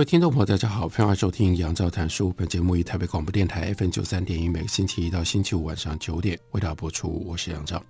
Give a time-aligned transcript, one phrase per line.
[0.00, 2.32] 位听众朋友，大家好，欢迎收听杨照谈书。
[2.32, 7.22] 本节目以台北广播电台 FM 九三点一，每个星期一到星期五晚上九点为大家播出。
[7.26, 7.84] 我是杨照。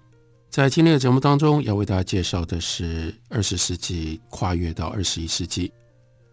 [0.49, 5.73] 在今天的节目当中，要为大家介绍的是二十世纪跨越到二十一世纪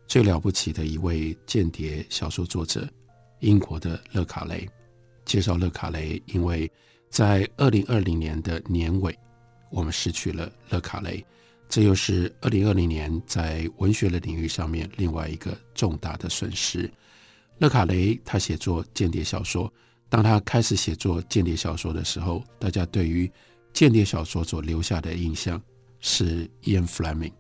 [0.08, 2.90] 最了不起的一位间谍小说作者——
[3.42, 4.68] 英国的勒卡雷。
[5.26, 6.68] 介绍勒卡雷，因为
[7.08, 9.16] 在二零二零年的年尾，
[9.70, 11.24] 我们失去了勒卡雷。
[11.70, 16.90] 这又是二零二零年在文学的领域上面另外一个重大的损失。
[17.60, 19.72] 勒卡雷他写作间谍小说，
[20.10, 23.30] 当他开始写作间谍小说的时候，大家对于
[23.74, 25.62] 间谍小说所留下的印象
[26.00, 27.34] 是 Ian Fleming。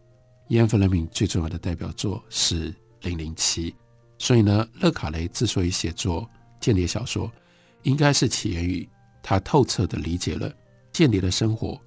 [0.49, 3.71] Ian Fleming 最重要的代表作是《零零七》，
[4.17, 7.31] 所以呢，勒卡雷之所以写作间谍小说，
[7.83, 8.87] 应该是起源于
[9.23, 10.51] 他透彻地理解了
[10.91, 11.79] 间谍的生活。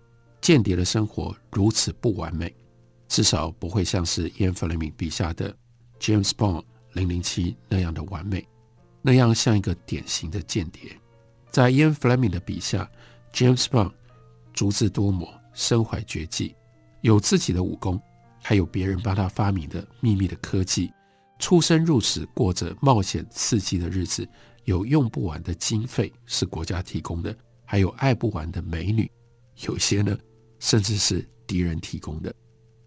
[0.50, 2.52] 间谍的生活如此不完美，
[3.06, 5.56] 至少不会像是伊恩·弗雷明笔下的
[6.00, 8.44] James Bond 零零七那样的完美，
[9.00, 10.90] 那样像一个典型的间谍。
[11.52, 12.90] 在伊恩·弗雷明的笔下
[13.32, 13.92] ，James Bond
[14.52, 16.56] 足智多谋，身怀绝技，
[17.02, 18.02] 有自己的武功，
[18.42, 20.92] 还有别人帮他发明的秘密的科技，
[21.38, 24.28] 出生入死，过着冒险刺激的日子，
[24.64, 27.32] 有用不完的经费是国家提供的，
[27.64, 29.08] 还有爱不完的美女，
[29.60, 30.18] 有些呢。
[30.60, 32.32] 甚至是敌人提供的。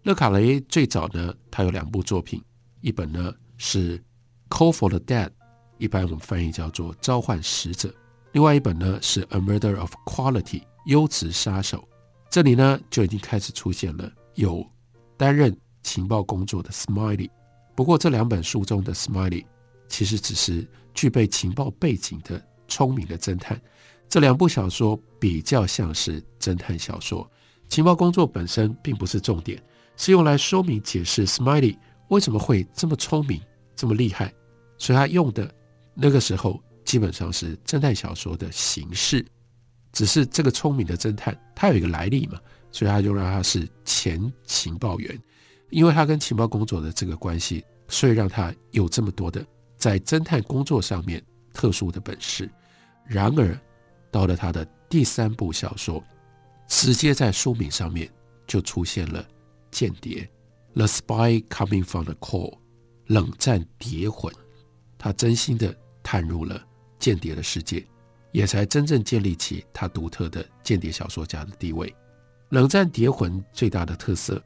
[0.04, 2.42] 勒卡雷最早呢，他有两部作品，
[2.80, 3.98] 一本呢是
[4.48, 5.26] 《Call for the Dead》，
[5.78, 7.88] 一般我们翻译叫做《召唤使者》；
[8.32, 11.86] 另外一本呢是《A Murder of Quality》，优质杀手。
[12.30, 14.66] 这里呢就已经开始出现了有
[15.16, 17.30] 担任情报工作的 Smiley。
[17.74, 19.44] 不过这两本书中的 Smiley
[19.88, 23.60] 其实只是具备情报背景的聪明的侦探。
[24.08, 27.28] 这两部小说比较像是侦探小说。
[27.74, 29.60] 情报工作本身并不是重点，
[29.96, 31.76] 是用来说明解释 Smiley
[32.06, 33.42] 为什么会这么聪明、
[33.74, 34.32] 这么厉害。
[34.78, 35.52] 所以他用的
[35.92, 39.26] 那个时候基本上是侦探小说的形式，
[39.92, 42.38] 只是这个聪明的侦探他有一个来历嘛，
[42.70, 45.20] 所以他就让他是前情报员，
[45.70, 49.44] 因为他跟情报工作的这个关系，所以让他有这么多的
[49.76, 51.20] 在侦探工作上面
[51.52, 52.48] 特殊的本事。
[53.04, 53.60] 然而
[54.12, 56.00] 到了他的第三部小说。
[56.66, 58.10] 直接在书名上面
[58.46, 59.26] 就出现了
[59.70, 60.28] “间谍
[60.74, 62.58] ”，The Spy Coming from the Cold，
[63.06, 64.32] 冷战谍魂。
[64.98, 66.60] 他真心的探入了
[66.98, 67.86] 间谍的世界，
[68.32, 71.94] 也才真正建立起他独特的间谍小说家的地位。
[72.48, 74.42] 冷战谍魂最大的特色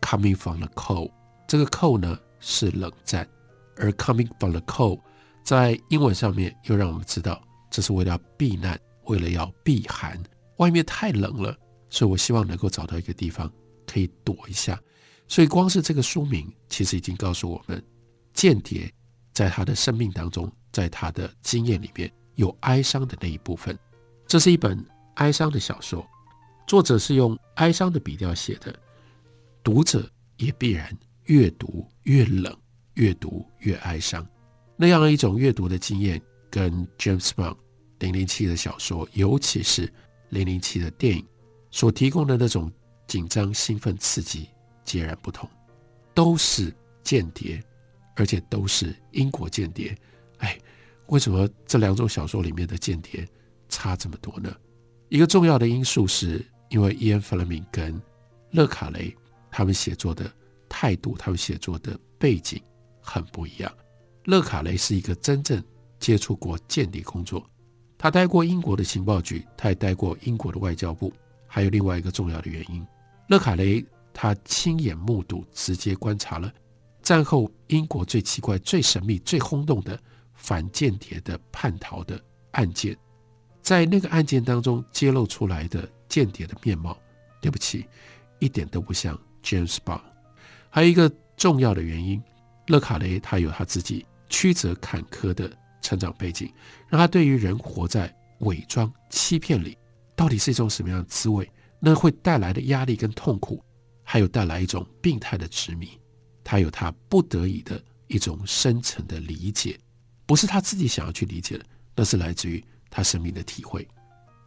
[0.00, 1.10] ，Coming from the Cold，
[1.46, 3.28] 这个 “cold” 呢是冷战，
[3.76, 5.00] 而 Coming from the Cold
[5.44, 10.22] 在英文上面又让我们知道，这是为了避难，为了要避寒。
[10.58, 11.56] 外面太冷了，
[11.90, 13.50] 所以我希望能够找到一个地方
[13.86, 14.80] 可以躲一下。
[15.26, 17.82] 所以光是这个书名，其实已经告诉我们，
[18.32, 18.90] 间谍
[19.32, 23.78] 在他的生命当中，在他的经验里面有哀伤的那一部分。
[24.26, 24.82] 这是一本
[25.14, 26.06] 哀伤的小说，
[26.66, 28.74] 作者是用哀伤的笔调写的，
[29.62, 32.56] 读者也必然越读越冷，
[32.94, 34.26] 越读越哀伤。
[34.76, 36.20] 那样一种阅读的经验，
[36.50, 37.56] 跟 James Bond
[37.98, 39.92] 零零七的小说，尤其是
[40.30, 41.24] 零零七的电影
[41.70, 42.70] 所提供的那种
[43.06, 44.48] 紧张、兴奋、刺激
[44.84, 45.48] 截然不同，
[46.14, 47.62] 都是间谍，
[48.16, 49.96] 而且都是英国间谍。
[50.38, 50.58] 哎，
[51.06, 53.26] 为什么这两种小说里面的间谍
[53.68, 54.54] 差这么多呢？
[55.08, 58.00] 一个重要的因素是因为伊恩·弗莱明跟
[58.50, 59.14] 勒卡雷
[59.50, 60.30] 他们写作的
[60.68, 62.62] 态度，他们写作的背景
[63.00, 63.72] 很不一样。
[64.24, 65.62] 勒卡雷是一个真正
[65.98, 67.48] 接触过间谍工作。
[67.98, 71.12] 他待过英国的情报局，他也待过英国的外交部。
[71.48, 72.86] 还有另外一个重要的原因，
[73.28, 73.84] 勒卡雷
[74.14, 76.52] 他亲眼目睹、直接观察了
[77.02, 79.98] 战后英国最奇怪、最神秘、最轰动的
[80.34, 82.22] 反间谍的叛逃的
[82.52, 82.96] 案件。
[83.62, 86.96] 在那个案件当中揭露出来的间谍的面貌，
[87.40, 87.86] 对不起，
[88.38, 90.00] 一点都不像 James Bond。
[90.70, 92.22] 还有一个重要的原因，
[92.68, 95.50] 勒卡雷他有他自己曲折坎坷的。
[95.80, 96.52] 成长背景
[96.88, 99.76] 让他对于人活在伪装欺骗里，
[100.14, 101.50] 到底是一种什么样的滋味？
[101.80, 103.62] 那会带来的压力跟痛苦，
[104.02, 105.88] 还有带来一种病态的执迷，
[106.42, 109.78] 他有他不得已的一种深层的理解，
[110.26, 111.64] 不是他自己想要去理解的，
[111.94, 113.86] 那是来自于他生命的体会。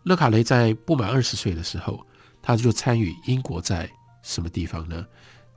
[0.04, 2.06] 勒卡雷在不满二十岁的时候，
[2.42, 3.90] 他就参与英国在
[4.24, 5.06] 什么地方呢？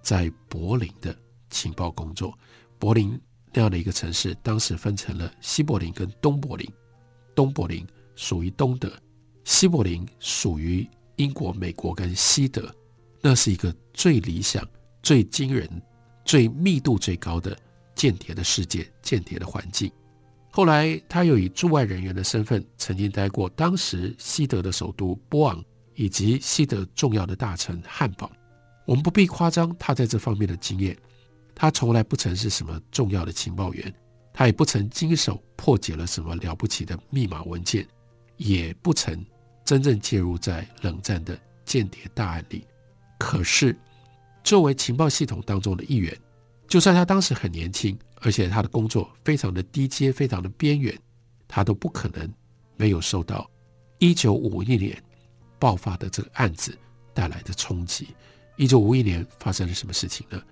[0.02, 1.16] 在柏林的
[1.50, 2.38] 情报工作。
[2.78, 3.18] 柏林
[3.54, 6.68] 那样的一个城市，当时分成了西柏林跟东柏林。
[7.34, 7.86] 东柏林
[8.16, 8.92] 属于东德，
[9.44, 10.86] 西柏林属于
[11.16, 12.68] 英国、美国跟西德。
[13.20, 14.68] 那是一个最理想、
[15.02, 15.68] 最惊人、
[16.24, 17.56] 最密度最高的
[17.94, 19.90] 间谍的世界、间谍的环境。
[20.50, 25.64] 后来，他又以驻外人员的身份，曾经待过当时西德的首都波昂，
[25.94, 28.30] 以及西德重要的大城汉堡。
[28.84, 30.96] 我们不必夸张他在这方面的经验。
[31.54, 33.94] 他从来不曾是什么重要的情报员，
[34.32, 37.86] 他也不曾经手破解了什么了不起的密码文件，
[38.36, 39.24] 也不曾
[39.64, 42.66] 真正介入在冷战的间谍大案里。
[43.18, 43.76] 可是，
[44.42, 46.14] 作为情报系统当中的一员，
[46.66, 50.98] 就算他当时很年轻，而且他的工作非常的低阶、非常的边缘，
[51.46, 52.30] 他都不可能
[52.76, 53.48] 没有受到
[53.98, 55.00] 一九五一年
[55.58, 56.76] 爆发的这个案子
[57.14, 58.08] 带来的冲击。
[58.56, 60.42] 一九五一年发生了什么事情呢？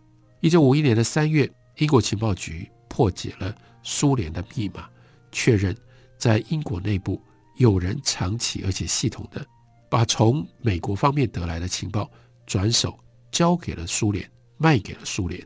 [0.42, 3.54] 一九五一年的三月，英国情报局破解了
[3.84, 4.90] 苏联的密码，
[5.30, 5.74] 确认
[6.18, 7.22] 在英国内部
[7.58, 9.46] 有人长期而且系统的
[9.88, 12.10] 把从美国方面得来的情报
[12.44, 12.98] 转手
[13.30, 15.40] 交给了苏联，卖给了苏联。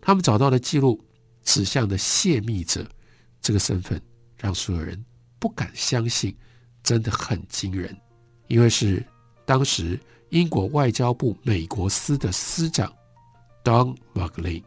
[0.00, 1.00] 他们找到的记录
[1.44, 2.84] 指向的泄密者
[3.40, 4.02] 这个身份，
[4.36, 5.00] 让所有人
[5.38, 6.36] 不敢相信，
[6.82, 7.96] 真的很惊人，
[8.48, 9.00] 因为是
[9.46, 9.96] 当时
[10.30, 12.92] 英国外交部美国司的司长。
[13.62, 14.62] Don McLean，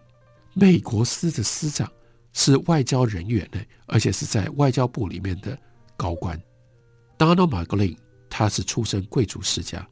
[0.53, 1.91] 美国司的司长
[2.31, 5.57] 是外交人员呢，而且是在外交部里面的
[5.97, 6.39] 高官。
[7.17, 7.97] Donald McLean，
[8.29, 9.87] 他是出身贵族世家，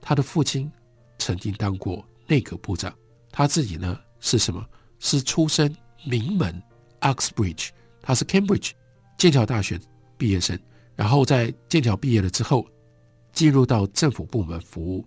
[0.00, 0.70] 他的父亲
[1.18, 2.94] 曾经当过内阁部长，
[3.30, 4.64] 他自己呢是什么？
[4.98, 5.74] 是出身
[6.04, 6.62] 名门
[7.00, 7.68] Oxbridge，
[8.00, 8.70] 他是 Cambridge
[9.18, 9.78] 剑桥大学
[10.16, 10.58] 毕业生，
[10.94, 12.66] 然后在剑桥毕业了之后，
[13.32, 15.06] 进入到政府部门服务。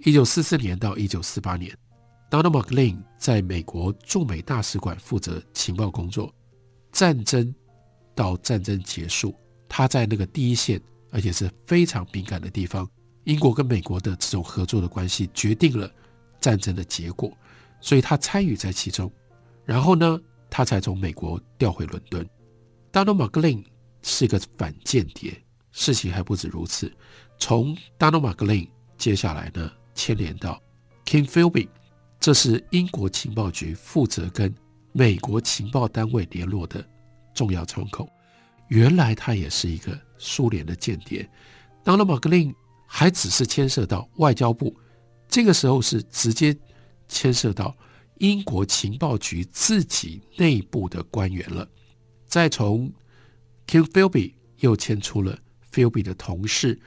[0.00, 1.74] 一九四四年到一九四八年。
[2.32, 6.34] Donald McLean 在美国驻美大使馆负责情报工作，
[6.90, 7.54] 战争
[8.14, 9.34] 到战争结束，
[9.68, 10.80] 他在那个第一线，
[11.10, 12.88] 而且是非常敏感的地方。
[13.24, 15.92] 英国跟美国的这种合作的关系决定了
[16.40, 17.30] 战争的结果，
[17.82, 19.12] 所以他参与在其中。
[19.66, 20.18] 然后呢，
[20.48, 22.26] 他才从美国调回伦敦。
[22.90, 23.62] Donald McLean
[24.00, 25.38] 是一个反间谍，
[25.70, 26.90] 事情还不止如此。
[27.38, 30.58] 从 Donald McLean 接下来呢，牵连到
[31.04, 31.68] King Philby。
[32.22, 34.54] 这是英国情报局负责跟
[34.92, 36.88] 美国情报单位联络的
[37.34, 38.08] 重要窗口。
[38.68, 41.28] 原来他也是一个苏联的间谍。
[41.82, 42.54] 当了马格林
[42.86, 44.72] 还只是牵涉到外交部，
[45.26, 46.56] 这个时候是直接
[47.08, 47.76] 牵涉到
[48.18, 51.68] 英国情报局自己内部的官员了。
[52.28, 52.88] 再从
[53.66, 55.36] King Philby 又牵出了
[55.72, 56.80] Philby 的同事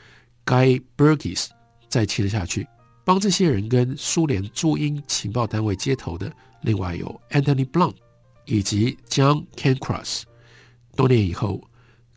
[0.45, 1.47] Guy Burgess，
[1.89, 2.65] 再牵下去。
[3.06, 7.94] 帮这些人跟苏联驻英情报单位接头的，另外有 Anthony Blunt
[8.46, 10.24] 以及 John Cancross。
[10.96, 11.62] 多年以后，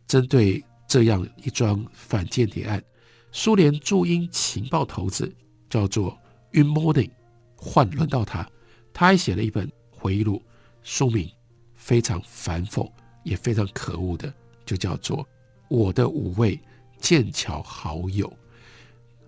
[0.07, 2.83] 针对这样一桩反间谍案，
[3.31, 5.31] 苏联驻英情报头子
[5.69, 6.17] 叫做
[6.53, 7.11] Unmoding，
[7.55, 8.49] 换轮到他，
[8.91, 10.41] 他还写了一本回忆录，
[10.81, 11.29] 书名
[11.75, 12.91] 非常反讽，
[13.23, 14.33] 也非常可恶的，
[14.65, 15.17] 就叫做
[15.67, 16.59] 《我的五位
[16.99, 18.27] 剑桥好友》。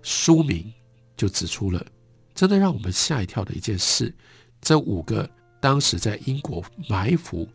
[0.02, 0.74] 书名。
[1.22, 1.86] 就指出了
[2.34, 4.12] 真的让我们吓一跳的一件事：
[4.60, 7.48] 这五个当时在英国埋伏、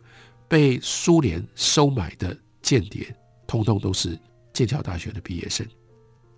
[0.47, 3.13] 被苏联收买的间谍，
[3.45, 4.17] 通通都是
[4.53, 5.67] 剑桥大学的毕业生。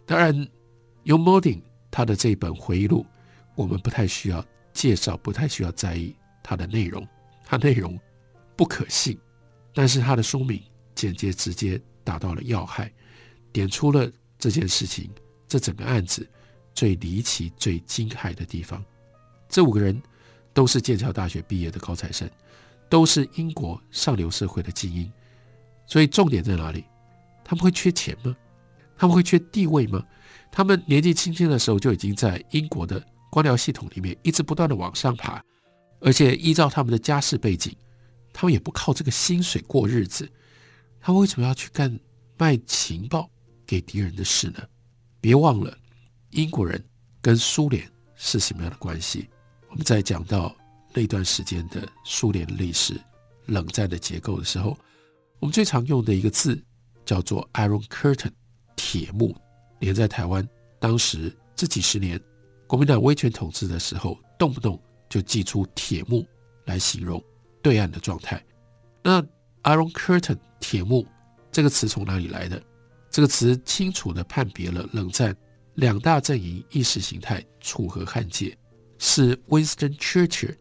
[0.08, 0.36] 当然
[1.06, 3.06] ，Young Moding 他的这本回忆录，
[3.54, 4.44] 我们不太需要
[4.74, 7.08] 介绍，不太需要在意它的内容，
[7.46, 7.96] 它内容
[8.56, 9.16] 不可信。
[9.72, 10.60] 但是他的书名
[10.96, 12.92] 简洁直接打到了要害，
[13.52, 15.12] 点出了这件事情，
[15.48, 16.28] 这整个案子。
[16.74, 18.84] 最离奇、最惊骇的地方，
[19.48, 20.02] 这五个人
[20.54, 22.30] 都是剑桥大学毕业的高材生，
[22.90, 25.12] 都是英国上流社会的精英。
[25.86, 26.86] 所以重点在哪里？
[27.44, 28.36] 他们会缺钱吗？
[28.96, 30.06] 他们会缺地位吗？
[30.52, 35.44] 他们年纪轻轻的时候就已经在英国的官僚系统里面一直不断的往上爬，
[36.00, 37.76] 而且依照他们的家世背景，
[38.34, 40.30] 他们也不靠这个薪水过日子。
[41.00, 42.00] 他们为什么要去干
[42.38, 43.30] 卖情报
[43.66, 44.60] 给敌人的事呢？
[45.22, 45.78] 别忘了。
[46.32, 46.84] 英国人
[47.22, 49.30] 跟苏联是什么样的关系？
[49.70, 50.56] 我们在讲到
[50.94, 53.00] 那段时间的苏联历史、
[53.46, 54.78] 冷战的结构的时候，
[55.40, 56.62] 我们最常用的一个字
[57.06, 58.32] 叫做 “Iron Curtain”（
[58.76, 59.36] 铁幕），
[59.80, 60.48] 连在台湾
[60.80, 62.20] 当时这几十年
[62.68, 66.28] 国民党威权统治的时候动不动就祭出铁幕
[66.66, 67.24] 来形容
[67.62, 68.44] 对岸的状态。
[69.04, 69.22] 那
[69.64, 71.08] Iron Curtain 铁幕
[71.52, 72.62] 这个词从哪里来的？
[73.10, 75.36] 这个词清楚地判别了冷战
[75.80, 78.56] 两大阵营意识形态楚河汉界，
[78.98, 80.56] 是 Winston Churchill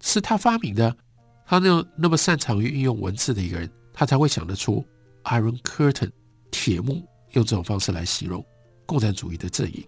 [0.00, 0.94] 是他发明的。
[1.46, 4.84] 他那那么擅长于运用文字的一个人，他才会想得出
[5.24, 6.10] Iron Curtain
[6.50, 8.44] 铁幕，用这种方式来形容
[8.84, 9.86] 共产主义的阵营。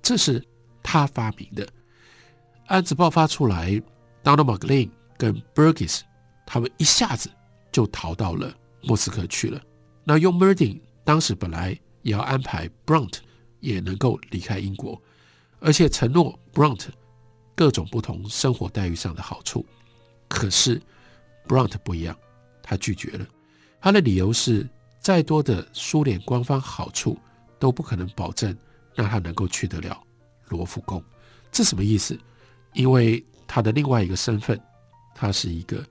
[0.00, 0.42] 这是
[0.82, 1.68] 他发明的。
[2.66, 3.70] 案子爆发出来
[4.22, 6.00] ，Donald McLean 跟 Burgess
[6.46, 7.28] 他们一下子
[7.70, 9.60] 就逃到了莫斯科去了。
[10.02, 13.18] 那用 Merdin 当时本来也要安排 Brunt
[13.64, 15.00] 也能够离开英国，
[15.58, 16.86] 而且承诺 Brunt
[17.54, 19.64] 各种不同生活待遇上的好处。
[20.28, 20.80] 可是
[21.48, 22.14] Brunt 不一样，
[22.62, 23.26] 他拒绝了。
[23.80, 24.68] 他的理由是，
[25.00, 27.18] 再多的苏联官方好处
[27.58, 28.54] 都不可能保证
[28.94, 29.98] 让他能够去得了
[30.48, 31.02] 罗浮宫。
[31.50, 32.18] 这什么意思？
[32.74, 34.60] 因为他的另外一个身份，
[35.14, 35.82] 他是一个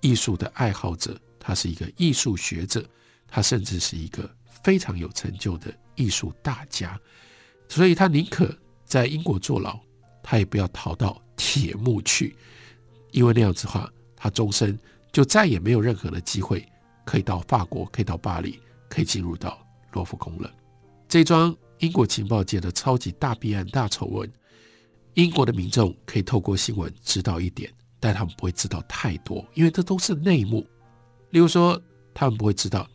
[0.00, 2.84] 艺术的爱好者，他是一个艺术学者，
[3.28, 4.28] 他甚至是一个
[4.62, 6.98] 非常有成就的艺术大家，
[7.68, 8.48] 所以他宁可
[8.84, 9.78] 在英国坐牢，
[10.22, 12.34] 他也不要逃到铁幕去，
[13.10, 14.78] 因为那样子的话，他终身
[15.12, 16.66] 就再也没有任何的机会
[17.04, 19.58] 可以到法国，可以到巴黎，可以进入到
[19.92, 20.50] 罗浮宫了。
[21.06, 24.30] 这桩英国情报界的超级大弊案、大丑闻。
[25.14, 30.64] 英国的民众可以透过新闻知道一点，但他们不会知道太多，因为这都是内幕。
[31.30, 31.80] 例如说，
[32.14, 32.88] 他们不会知道，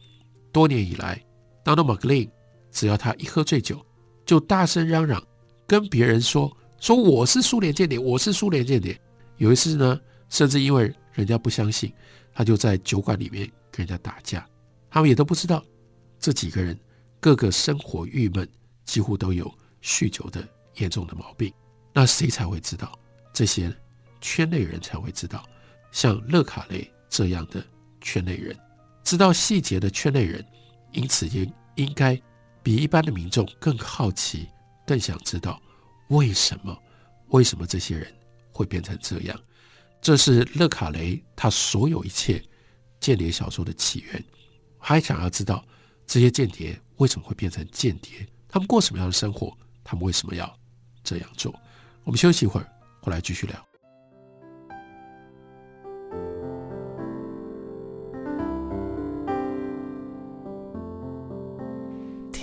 [0.53, 1.21] 多年以来
[1.65, 2.29] ，Donald McLean
[2.75, 3.83] 只要他一喝醉酒，
[4.25, 5.25] 就大声嚷嚷，
[5.65, 8.99] 跟别人说说我是苏联间谍，我是苏联间谍。
[9.37, 9.97] 有一次呢，
[10.29, 11.93] 甚至因为人家不相信，
[12.33, 14.45] 他就在酒馆里面跟人家打架。
[14.89, 15.63] 他们也都不知道，
[16.19, 16.77] 这几个人
[17.21, 18.45] 个个生活郁闷，
[18.83, 19.49] 几乎都有
[19.81, 21.49] 酗酒的严重的毛病。
[21.93, 22.91] 那谁才会知道？
[23.31, 23.73] 这些
[24.19, 25.45] 圈内人才会知道。
[25.93, 27.65] 像勒卡雷这样的
[28.01, 28.53] 圈内人，
[29.01, 30.45] 知道细节的圈内人，
[30.91, 32.21] 因此也应该
[32.65, 34.49] 比一般的民众更好奇，
[34.87, 35.61] 更想知道
[36.07, 36.75] 为什么？
[37.27, 38.11] 为什么这些人
[38.51, 39.39] 会变成这样？
[40.01, 42.43] 这是勒卡雷他所有一切
[42.99, 44.25] 间谍小说的起源。
[44.79, 45.63] 还想要知道
[46.07, 48.27] 这些间谍为什么会变成间谍？
[48.49, 49.55] 他们过什么样的生活？
[49.83, 50.51] 他们为什么要
[51.03, 51.53] 这样做？
[52.03, 52.67] 我们休息一会儿，
[52.99, 53.63] 回来继续聊。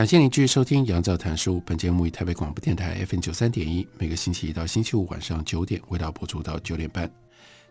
[0.00, 1.58] 感谢您继续收听《杨照谈书》。
[1.66, 7.06] 本节目以台北广播电台 FM 九三点一，每个星期一到星期五晚上九点，为大家播出到九点半。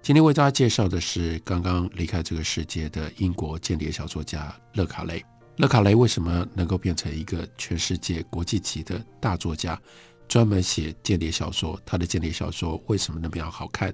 [0.03, 5.25] 今天为大家介绍的是刚刚离开这个世界的英国间谍小说家勒卡雷。
[5.55, 9.81] 勒卡雷为什么能够变成一个全世界国际级的大作家，
[10.27, 11.81] 专门写间谍小说？
[11.83, 13.91] 他的间谍小说为什么那么样好看？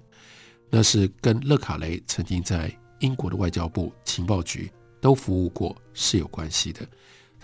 [0.69, 6.85] 那是跟勒卡雷曾经在英国的外交部情报局都服务过是有关系的。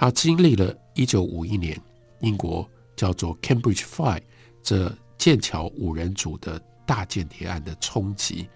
[0.01, 1.79] 他经历了1951年
[2.21, 4.23] 英国叫做 Cambridge Five
[4.63, 6.59] 这剑桥五人组的。
[6.83, 8.49] 大间谍案的冲击，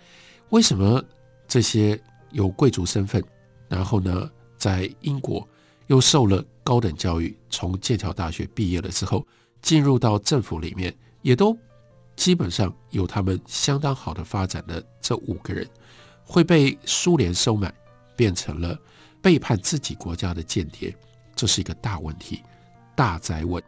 [0.49, 1.01] 为什么
[1.47, 1.97] 这些
[2.31, 3.23] 有贵族身份，
[3.69, 5.47] 然后呢，在英国
[5.87, 9.25] 又受了高等教育，从剑桥大学毕业了之后，
[9.61, 11.57] 进入到政府里面，也都
[12.17, 15.65] 基本上有他们相当好的发展的这五个人，
[16.25, 17.73] 会被苏联收买，
[18.17, 18.77] 变成了
[19.21, 20.93] 背叛自己国家的间谍，
[21.35, 22.41] 这是一个大问题，
[22.95, 23.61] 大灾问，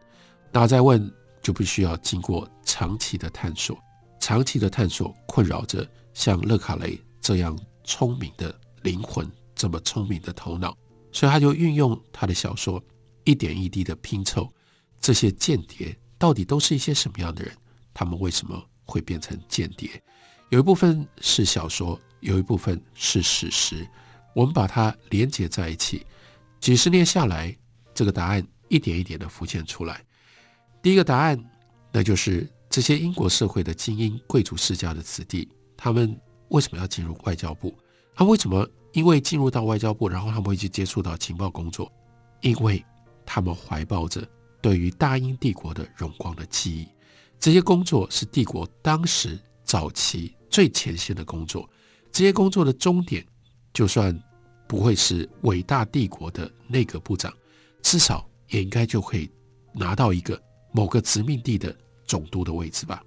[0.52, 3.78] 大灾问就必须要经过长期的探索。
[4.20, 10.76] 长期的探索困扰着像勒卡雷这样聪明的灵魂，这么聪明的头脑，
[11.12, 12.84] 所以他就运用他的小说，
[13.24, 14.52] 一点一滴的拼凑
[15.00, 17.56] 这些间谍到底都是一些什么样的人，
[17.94, 20.02] 他们为什么会变成间谍？
[20.50, 23.88] 有一部分是小说，有一部分是史实，
[24.34, 26.06] 我们把它连接在一起，
[26.60, 27.56] 几十年下来，
[27.94, 30.04] 这个答案一点一点的浮现出来。
[30.82, 31.44] 第一个答案，
[31.92, 32.48] 那就是。
[32.70, 35.48] 这些英国社会的精英贵族世家的子弟，
[35.78, 36.16] 他们
[36.50, 37.74] 为什么要进入外交部？
[38.14, 41.90] 他为什么因为进入到外交部，然后他们会去接触到情报工作，
[42.42, 42.86] 因为
[43.26, 44.22] 他们怀抱着
[44.62, 46.86] 对于大英帝国的荣光的记忆。
[47.40, 51.68] 这些工作是帝国当时早期最前线的工作。
[52.12, 53.26] 这些工作的终点，
[53.74, 54.14] 就算
[54.68, 57.34] 不会是伟大帝国的内阁部长，
[57.82, 59.30] 至少也应该就可以
[59.74, 63.04] 拿到一个某个殖民地的总督的位置吧。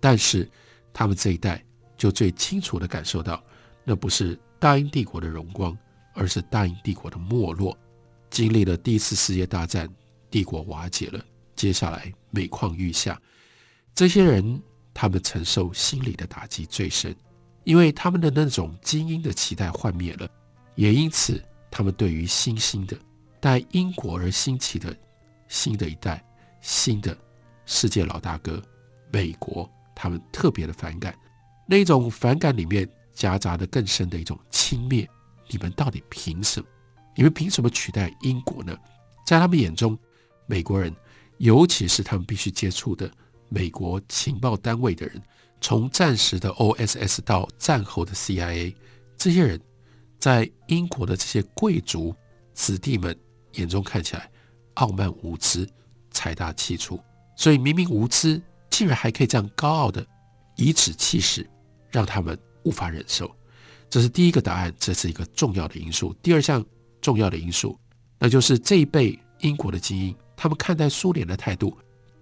[0.00, 0.50] 但是
[0.92, 1.64] 他们这一代
[1.96, 3.42] 就最清楚地感受到，
[3.84, 5.76] 那不是大英帝国的荣光，
[6.14, 7.76] 而是大英帝国的没落。
[8.30, 9.88] 经历了第一次世界大战，
[10.30, 13.20] 帝国瓦解了，接下来每况愈下。
[13.94, 14.60] 这些人，
[14.92, 17.14] 他们承受心理的打击最深，
[17.62, 20.28] 因为他们的那种精英的期待幻灭了，
[20.74, 22.96] 也因此，他们对于新兴的、
[23.40, 24.96] 带英国而兴起的
[25.48, 26.24] 新的一代、
[26.60, 27.16] 新的
[27.66, 28.62] 世界老大哥——
[29.12, 31.14] 美国，他们特别的反感。
[31.66, 35.08] 那种反感里面夹杂的更深的一种轻蔑：
[35.48, 36.66] 你们到底凭什么？
[37.16, 38.76] 你们凭什么取代英国呢？
[39.24, 39.98] 在他们眼中，
[40.46, 40.94] 美国人，
[41.38, 43.10] 尤其是他们必须接触的。
[43.48, 45.22] 美国情报单位的人，
[45.60, 48.74] 从战时的 OSS 到战后的 CIA，
[49.16, 49.60] 这些人
[50.24, 52.16] 在英国的这些贵族
[52.54, 53.14] 子弟们
[53.56, 54.30] 眼中看起来
[54.76, 55.68] 傲慢无知、
[56.12, 56.98] 财大气粗，
[57.36, 58.40] 所以明明无知，
[58.70, 60.02] 竟然还可以这样高傲的
[60.56, 61.46] 颐指气使，
[61.90, 63.30] 让他们无法忍受。
[63.90, 66.14] 这是第一个答案，这是一个重要的因素。
[66.22, 66.64] 第二项
[67.02, 67.78] 重要的因素，
[68.18, 71.76] 那就是这一辈英国的精英，他们看待苏联的态度。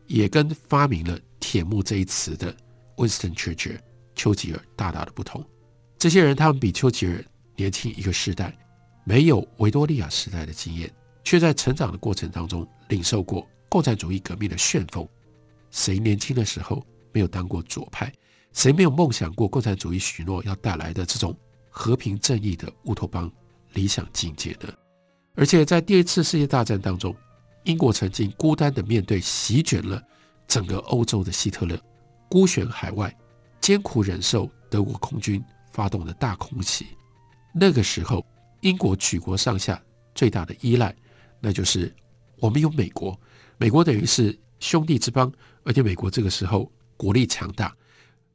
[0.09, 2.52] 也跟发明了“铁幕”这一词的
[2.97, 3.78] Winston Churchill
[4.16, 5.40] 丘吉尔大大的不同。
[5.97, 7.25] 这些人他们比丘吉尔
[7.62, 8.52] 年轻一个世代，
[9.04, 10.92] 没有维多利亚时代的经验，
[11.23, 15.09] 却在成长的过程当中领受过共产主义革命的旋风。
[15.71, 18.12] 谁年轻的时候没有当过左派？
[18.52, 21.37] 谁没有梦想过共产主义许诺要带来的这种
[21.71, 23.30] 和平正义的乌托邦
[23.75, 24.75] 理想境界呢？
[25.37, 27.15] 而且在第二次世界大战当中。
[27.65, 30.02] 英国曾经孤单地面对席卷了
[30.49, 31.80] 整个欧洲的希特勒，
[32.28, 33.17] 孤悬海外，
[33.60, 36.89] 艰苦忍受德国空军发动的大空袭。
[37.52, 38.25] 那个时候，
[38.60, 39.80] 英国举国上下
[40.15, 40.95] 最大的依赖，
[41.41, 41.95] 那就是
[42.38, 43.19] 我们有美国，
[43.58, 45.30] 美国等于是兄弟之邦，
[45.65, 47.75] 而且美国这个时候国力强大，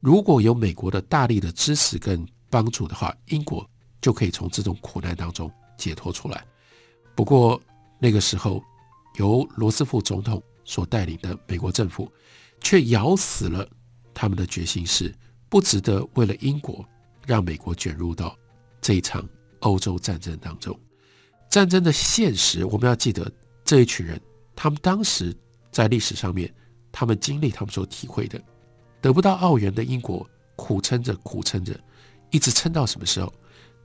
[0.00, 3.68] 如果有美国的大力的支持跟帮助的话，英国
[4.00, 6.44] 就可以从这种苦难当中解脱出来。
[7.14, 7.60] 不过
[7.98, 8.62] 那个时候，
[9.16, 12.10] 由罗斯福总统所带领的美国政府，
[12.60, 13.68] 却咬死了
[14.14, 15.12] 他们的决心，是
[15.48, 16.88] 不值得为了英国
[17.26, 18.37] 让美国卷入到
[18.80, 19.28] 这一场
[19.60, 20.78] 欧洲战争当中。
[21.50, 23.30] 战争的现实，我们要记得
[23.64, 24.20] 这一群人，
[24.54, 25.34] 他们当时
[25.70, 26.52] 在历史上面，
[26.92, 28.42] 他们经历他们所体会的，
[29.00, 31.78] 得不到澳元的英国，苦撑着苦撑着，
[32.30, 33.32] 一直撑到什么时候？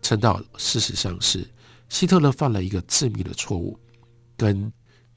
[0.01, 1.49] 撑到事实上是
[1.87, 3.79] 希特勒犯了一个致命的错误，
[4.37, 4.71] 跟。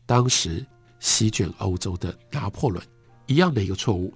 [0.09, 0.65] 当时
[1.01, 2.81] 席卷欧洲的拿破仑
[3.27, 4.15] 一样的一个错误，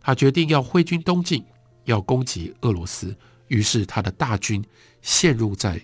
[0.00, 1.44] 他决定要挥军东进，
[1.84, 3.16] 要攻击俄罗斯。
[3.46, 4.60] 于是他的大军
[5.08, 5.80] 陷入在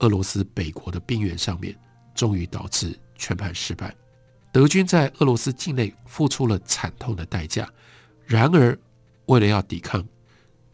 [0.00, 1.74] 俄罗斯北国的冰原上面，
[2.14, 3.96] 终于导致全盘失败。
[4.52, 7.66] 德军在俄罗斯境内付出了惨痛的代价。
[8.26, 8.78] 然而，
[9.24, 10.06] 为了要抵抗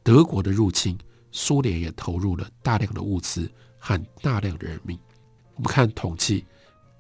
[0.03, 0.99] 德国的入侵，
[1.31, 4.99] 苏联也投入了大量的物资和大量的人命。
[5.55, 6.45] 我们看统计。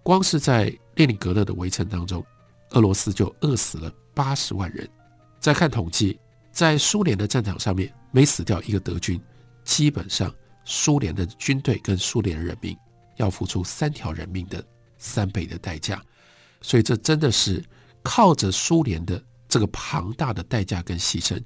[0.04, 2.24] 光是在列宁格勒的围城当中，
[2.70, 4.88] 俄罗斯就饿死了八十万人。
[5.40, 6.20] 再看统计，
[6.52, 9.20] 在苏联的战场上面，每死掉一个德军，
[9.64, 10.32] 基本上
[10.64, 12.76] 苏联的军队跟苏联人民
[13.16, 14.64] 要付出三条人命的
[14.98, 16.02] 三倍的代价。
[16.60, 17.62] 所以这真的是
[18.02, 21.42] 靠着苏联的这个庞大的代价跟牺牲，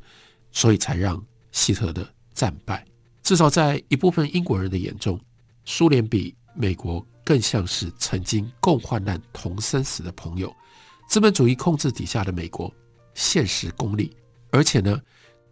[0.52, 2.84] 所以才让希特勒战败。
[3.22, 5.20] 至少在一部分英国人的眼中，
[5.64, 7.06] 苏联比美国。
[7.24, 10.50] 更像是曾经共患难、同生死的朋友。
[11.10, 12.72] 资本主义控制底下的美国，
[13.12, 14.16] 现实功利，
[14.50, 14.98] 而且呢，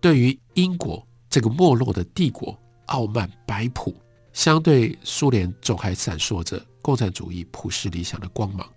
[0.00, 3.94] 对于英国这个没落的帝国，傲慢摆谱。
[4.32, 8.70] 相对苏联，总还闪烁着共产主义普世理想的光芒。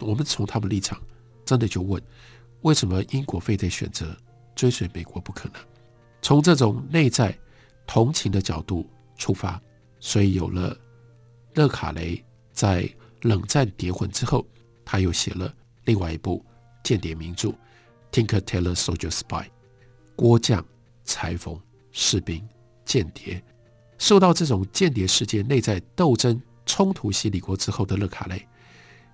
[0.00, 1.00] 我们从他们立场，
[1.44, 2.02] 真的就问：
[2.62, 4.16] 为什么英国非得选择
[4.54, 5.62] 追随美国不可能？
[6.22, 7.38] 从这种内在
[7.86, 9.60] 同情的角度出发，
[10.00, 10.76] 所以有了
[11.54, 12.24] 勒卡雷。
[12.52, 12.88] 在
[13.22, 14.46] 冷战谍魂之后，
[14.84, 15.52] 他又写了
[15.86, 16.44] 另外一部
[16.84, 17.48] 间谍名著
[18.12, 19.42] 《Tinker Tailor Soldier Spy》，
[20.14, 20.64] 锅匠、
[21.02, 22.46] 裁缝、士兵、
[22.84, 23.42] 间谍。
[23.98, 28.46] 受到这种间谍世界内在斗争冲突洗礼过之后的勒卡雷，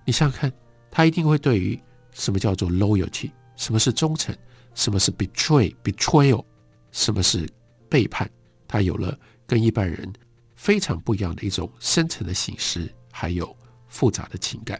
[0.05, 0.51] 你想想看，
[0.89, 1.79] 他一定会对于
[2.11, 4.35] 什么叫做 loyalty，什么是忠诚，
[4.73, 6.43] 什么是 betray betrayal，
[6.91, 7.47] 什么是
[7.87, 8.29] 背叛，
[8.67, 10.11] 他有了跟一般人
[10.55, 13.55] 非常不一样的一种深层的形式，还有
[13.87, 14.79] 复杂的情感。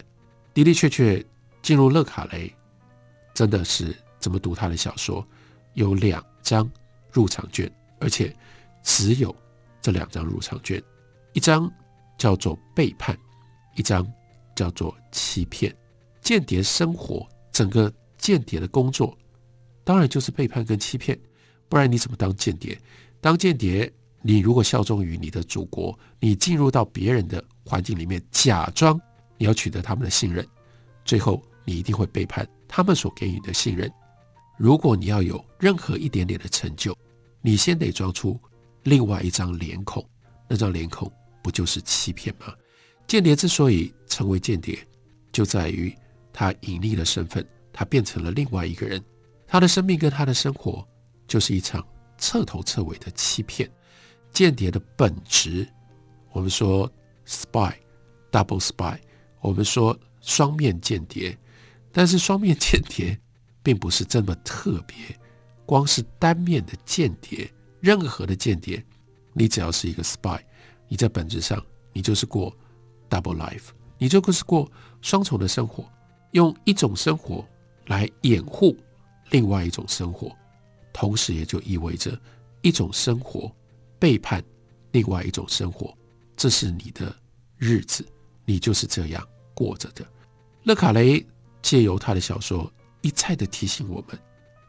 [0.54, 1.23] 的的确确，
[1.62, 2.54] 进入勒卡雷，
[3.34, 5.25] 真的是怎么读他的小说，
[5.75, 6.69] 有两张
[7.12, 8.36] 入场券，而且
[8.84, 9.36] 只有
[9.82, 10.82] 这两张入场券，
[11.34, 11.72] 一张
[12.17, 13.17] 叫做背叛，
[13.76, 14.06] 一张
[14.56, 15.76] 叫做欺骗。
[16.22, 19.17] 间谍生活，整个间谍的工作，
[19.84, 21.20] 当然就是背叛跟欺骗，
[21.67, 22.80] 不然你怎么当间谍？
[23.20, 23.91] 当间谍，
[24.22, 29.00] 你如果效忠于你的祖国，你进入到别人的环境里面，假装。
[29.38, 30.48] 你要取得他们的信任，
[31.04, 33.91] 最后你一定会背叛他们所给予的信任。
[34.56, 36.96] 如果你要有任何一点点的成就，
[37.41, 38.39] 你先得装出
[38.84, 40.08] 另外一张脸孔，
[40.48, 41.12] 那张脸孔
[41.44, 42.54] 不就是欺骗吗？
[43.08, 44.80] 间谍之所以成为间谍，
[45.32, 45.96] 就在于
[46.32, 49.04] 他隐匿了身份，他变成了另外一个人，
[49.48, 50.88] 他的生命跟他的生活
[51.28, 51.86] 就是一场
[52.17, 53.70] 彻头彻尾的欺骗。
[54.32, 55.67] 间谍的本质，
[56.32, 56.89] 我们说
[57.28, 58.98] spy，double spy。
[59.41, 61.38] 我们说双面间谍，
[61.91, 63.20] 但是双面间谍
[63.62, 64.96] 并不是这么特别。
[65.65, 68.82] 光是单面的间谍，任何的间谍，
[69.34, 70.39] 你只要是一个 spy，
[70.88, 72.56] 你在本质上你就是过
[73.10, 75.84] double life，你就是过双重的生活，
[76.32, 77.46] 用一种生活
[77.88, 78.78] 来掩护
[79.32, 80.34] 另外一种生活，
[80.94, 82.17] 同时也就意味着
[82.62, 83.54] 一种生活
[84.00, 84.44] 背叛
[84.91, 85.94] 另外一种生活，
[86.38, 87.13] 这是你的
[87.58, 88.06] 日子。
[88.44, 90.06] 你就是这样过着的。
[90.63, 91.26] 勒卡雷
[91.62, 92.70] 借由他的小说
[93.02, 94.20] 一再的提醒我们：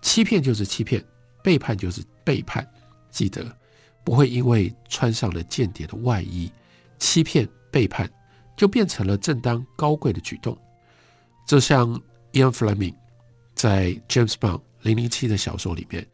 [0.03, 1.05] 欺骗就是欺骗，
[1.43, 2.65] 背叛就是背叛。
[3.13, 3.57] 记得
[4.03, 6.51] 不会因为穿上了间谍的外衣，
[6.99, 8.11] 欺骗背叛
[8.57, 10.59] 就变成了正当高贵的举动。
[11.47, 11.89] 就像
[12.33, 12.93] 伊恩·弗莱明
[13.55, 16.05] 在 James Bond 零零七的小说里面，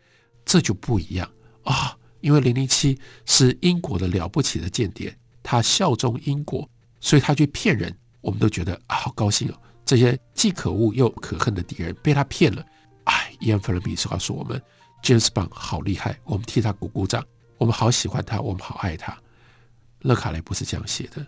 [0.44, 1.30] 这就不一样
[1.62, 6.68] 啊，因为零零七是英国的了不起的间谍，他效忠英国。
[7.00, 9.54] 所以他去骗人，我们都觉得啊，好高兴哦！
[9.84, 12.66] 这些既可恶又可恨的敌人被他骗了。
[13.04, 14.60] 哎，伊恩·弗雷明是告诉我们
[15.02, 17.24] ，James Bond 好厉害，我们替他鼓鼓掌，
[17.56, 19.16] 我们好喜欢他，我们好爱他。
[20.00, 21.26] 勒卡雷不是这样写的，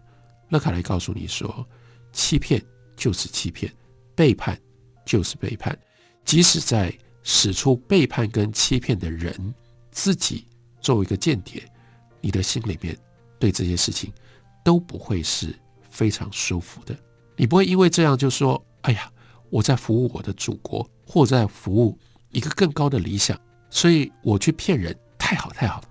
[0.48, 1.66] 勒卡雷告诉你说，
[2.12, 2.62] 欺骗
[2.96, 3.72] 就是欺骗，
[4.14, 4.60] 背叛
[5.04, 5.78] 就是背叛。
[6.24, 9.54] 即使在使出背叛跟欺骗的人
[9.90, 10.46] 自己
[10.80, 11.62] 作为一个间谍，
[12.20, 12.96] 你的心里面
[13.38, 14.12] 对这些事情。
[14.62, 16.94] 都不会是非常舒服的。
[17.34, 19.10] 你不会因为这样就说：“哎呀，
[19.48, 25.82] 我在服务我的祖国，或在服务一个更高的理想，所以我去骗人，太好太好，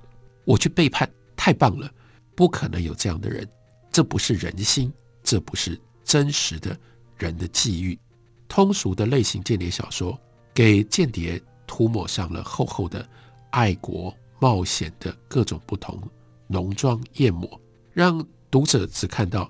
[0.45, 1.89] 我去背叛，太棒了。”
[2.35, 3.47] 不可能有这样的人，
[3.91, 6.77] 这不是人心，这不是真实的
[7.17, 7.99] 人的际遇。
[8.47, 10.17] 通俗的类型间谍小说，
[10.53, 13.05] 给间谍涂抹上了厚厚的
[13.49, 16.01] 爱国冒险的各种不同
[16.47, 17.59] 浓妆艳抹，
[17.93, 18.25] 让。
[18.51, 19.47] 读者只看到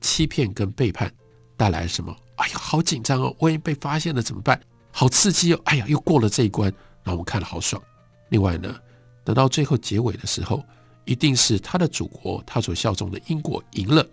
[0.00, 1.08] 欺骗跟背叛
[1.56, 2.12] 带来什么？
[2.34, 3.32] 哎呀，好紧张哦！
[3.38, 4.60] 万一被发现了怎么办？
[4.90, 5.60] 好刺激哦！
[5.66, 6.74] 哎呀，又过了这一关，
[7.10, 7.82] 让我们看了好爽。
[8.28, 8.78] 另外呢，
[9.24, 10.64] 等到最后结尾的时候，
[11.04, 14.06] 一定是他的祖国，他所效忠的英国赢了，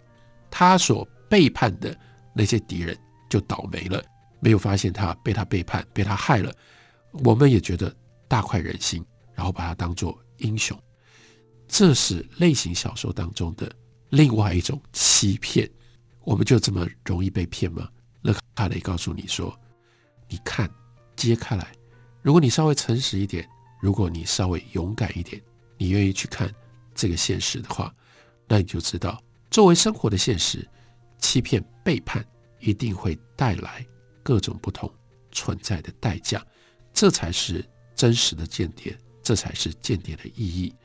[0.49, 1.95] 他所背叛的
[2.33, 2.97] 那些敌人
[3.29, 4.03] 就倒霉了，
[4.39, 6.51] 没有发现他被他背叛，被他害了。
[7.23, 7.95] 我们也觉得
[8.27, 9.05] 大快人心，
[9.35, 10.75] 然后把他当做英雄。
[11.67, 13.71] 这是类型小说当中的。
[14.09, 15.69] 另外一种欺骗，
[16.21, 17.87] 我们就这么容易被骗吗？
[18.23, 19.55] 勒卡雷告诉你说
[20.27, 20.67] ：“你看，
[21.15, 21.71] 揭开来，
[22.27, 23.47] 如果你稍微诚实一点，
[23.79, 25.41] 如果你稍微勇敢一点，
[25.77, 26.53] 你愿意去看
[26.93, 27.95] 这个现实的话，
[28.49, 30.67] 那你就知道，作为生活的现实，
[31.19, 32.27] 欺骗、背叛
[32.59, 33.87] 一定会带来
[34.23, 34.93] 各种不同
[35.31, 36.45] 存在的代价。
[36.91, 37.63] 这才是
[37.95, 40.75] 真实的间谍，这才是间谍的意义。”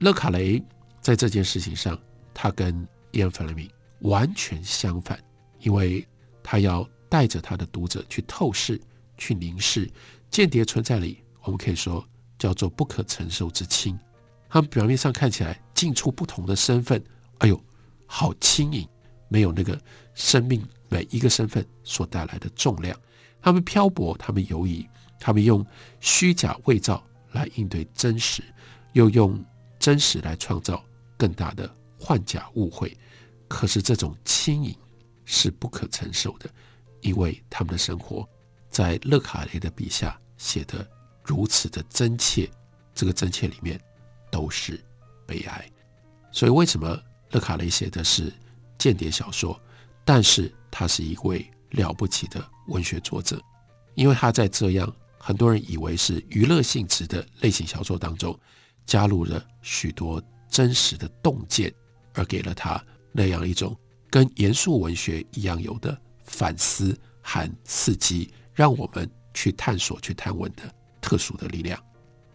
[0.00, 0.64] 勒卡雷
[1.02, 2.00] 在这件事情上。
[2.32, 5.22] 他跟伊恩·弗雷明完全相反，
[5.58, 6.08] 因为
[6.42, 8.80] 他要带着他的读者去透视、
[9.18, 9.86] 去凝视
[10.30, 12.06] 间谍存在里，我们可以说
[12.38, 13.98] 叫做不可承受之轻。
[14.48, 17.02] 他们表面上看起来进出不同的身份，
[17.38, 17.60] 哎呦，
[18.06, 18.88] 好轻盈，
[19.28, 19.80] 没有那个
[20.14, 22.96] 生命每一个身份所带来的重量。
[23.42, 24.86] 他们漂泊，他们游移，
[25.18, 25.64] 他们用
[26.00, 28.42] 虚假伪造来应对真实，
[28.92, 29.44] 又用
[29.78, 30.84] 真实来创造
[31.16, 31.68] 更大的。
[32.02, 32.96] 幻假误会，
[33.46, 34.74] 可是这种轻盈
[35.26, 36.48] 是不可承受的，
[37.02, 38.26] 因为他们的生活
[38.70, 40.88] 在勒卡雷的笔下写得
[41.24, 42.48] 如此的真切，
[42.94, 43.80] 这个真切里面
[44.30, 44.82] 都是
[45.26, 45.70] 悲哀。
[46.32, 46.98] 所以为什么
[47.30, 48.32] 勒卡雷写的是
[48.78, 49.60] 间谍小说，
[50.04, 53.42] 但是他是一位了不起的文学作者，
[53.94, 58.38] 因为他在这样很多人以为是娱乐性质的类型小说当中，
[58.86, 61.72] 加入了许多真实的洞见。
[62.12, 63.74] 而给了他那样一种
[64.10, 70.62] 跟严肃文学一样有的反思和刺激，让我们去探索、去探问的
[71.00, 71.78] 特殊的力量。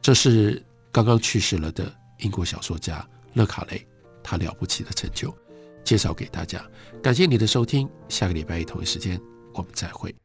[0.01, 3.85] 这是刚刚去世了的英国小说家勒卡雷，
[4.23, 5.35] 他了不起的成就，
[5.83, 6.63] 介绍给大家。
[7.03, 9.19] 感谢你的收听，下个礼拜一同一时间
[9.53, 10.15] 我们再会。